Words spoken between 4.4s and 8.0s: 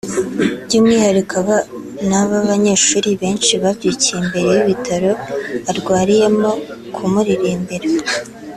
y’ibitaro arwariyemo kumuririmbira